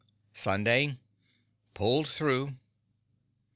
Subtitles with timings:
[0.33, 0.97] Sunday
[1.75, 2.55] Pulled through.